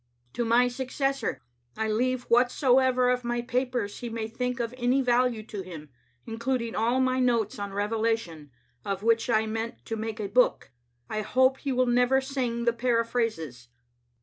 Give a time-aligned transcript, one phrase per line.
[0.33, 1.43] "To my successor
[1.77, 5.91] I leave whatsoever of my papers he may think of any value to him,
[6.25, 8.49] including all my notes on Revelation,
[8.83, 10.71] of which I meant to make a book.
[11.07, 13.67] I hope he will never sing the paraphrases.